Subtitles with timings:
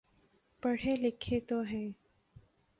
[0.63, 1.89] پڑھے لکھے تو ہیں۔